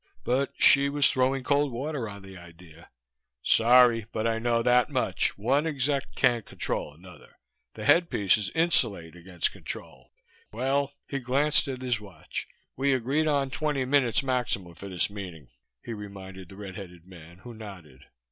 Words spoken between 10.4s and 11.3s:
Well." He